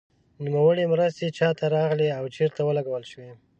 [0.43, 3.31] نوموړې مرستې چا ته راغلې او چیرته ولګول شوې.